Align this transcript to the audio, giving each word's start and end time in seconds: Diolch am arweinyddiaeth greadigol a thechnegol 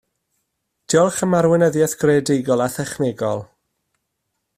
Diolch 0.93 1.19
am 1.27 1.35
arweinyddiaeth 1.39 1.95
greadigol 2.05 2.65
a 2.67 2.69
thechnegol 2.77 3.39